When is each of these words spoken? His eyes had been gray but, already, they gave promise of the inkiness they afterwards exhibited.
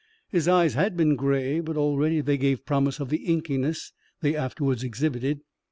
His 0.31 0.47
eyes 0.47 0.73
had 0.73 0.97
been 0.97 1.15
gray 1.15 1.59
but, 1.59 1.77
already, 1.77 2.21
they 2.21 2.35
gave 2.35 2.65
promise 2.65 2.99
of 2.99 3.09
the 3.09 3.23
inkiness 3.27 3.91
they 4.21 4.35
afterwards 4.35 4.83
exhibited. 4.83 5.41